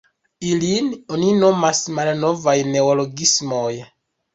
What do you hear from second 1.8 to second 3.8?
"malnovaj neologismoj".